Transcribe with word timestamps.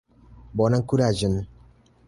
Bonan 0.61 0.87
kuraĝon! 0.93 1.39